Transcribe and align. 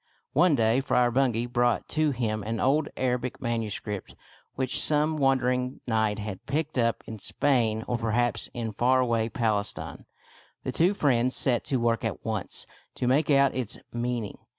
One 0.33 0.55
day 0.55 0.79
Friar 0.79 1.11
Bungay 1.11 1.45
brought 1.45 1.87
to 1.89 2.09
him 2.09 2.41
an 2.41 2.59
old 2.59 2.89
Arabic 2.97 3.39
manuscript 3.39 4.15
which 4.55 4.81
some 4.81 5.15
wandering 5.15 5.79
knight 5.85 6.17
had 6.17 6.43
picked 6.47 6.79
up 6.79 7.03
in 7.05 7.19
Spain 7.19 7.83
or 7.87 7.99
perhaps 7.99 8.49
in 8.55 8.71
far 8.71 8.99
away 8.99 9.29
Palestine. 9.29 10.07
The 10.63 10.71
two 10.71 10.95
friends 10.95 11.35
set 11.35 11.63
to 11.65 11.77
work 11.77 12.03
at 12.03 12.25
once 12.25 12.65
to 12.95 13.05
make 13.07 13.29
out 13.29 13.53
its 13.53 13.77
mean 13.93 14.25
ing. 14.25 14.37